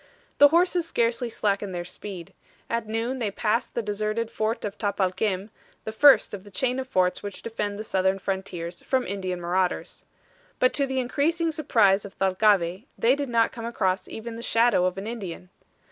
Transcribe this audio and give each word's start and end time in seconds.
The 0.39 0.47
horses 0.47 0.87
scarcely 0.87 1.29
slackened 1.29 1.75
their 1.75 1.85
speed. 1.85 2.33
At 2.71 2.87
noon 2.87 3.19
they 3.19 3.29
passed 3.29 3.75
the 3.75 3.83
deserted 3.83 4.31
fort 4.31 4.65
of 4.65 4.75
Tapalquem, 4.79 5.51
the 5.83 5.91
first 5.91 6.33
of 6.33 6.43
the 6.43 6.49
chain 6.49 6.79
of 6.79 6.87
forts 6.87 7.21
which 7.21 7.43
defend 7.43 7.77
the 7.77 7.83
southern 7.83 8.17
frontiers 8.17 8.81
from 8.81 9.05
Indian 9.05 9.39
marauders. 9.39 10.03
But 10.57 10.73
to 10.73 10.87
the 10.87 10.99
increasing 10.99 11.51
surprise 11.51 12.03
of 12.03 12.15
Thalcave, 12.17 12.85
they 12.97 13.15
did 13.15 13.29
not 13.29 13.51
come 13.51 13.65
across 13.67 14.07
even 14.07 14.37
the 14.37 14.41
shadow 14.41 14.85
of 14.85 14.97
an 14.97 15.05
Indian. 15.05 15.51